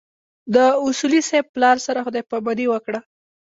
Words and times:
د 0.53 0.55
اصولي 0.85 1.21
صیب 1.29 1.45
پلار 1.55 1.77
سره 1.85 1.99
خدای 2.05 2.23
ج 2.25 2.27
پاماني 2.31 2.65
وکړه. 2.69 2.99